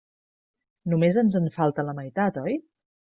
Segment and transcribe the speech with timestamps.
[0.93, 2.59] Només ens en falta la meitat, oi?